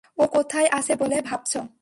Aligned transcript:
ও 0.17 0.23
কোথায় 0.27 0.69
আছে 0.71 0.93
বলে 0.95 1.17
ভাবছ? 1.21 1.53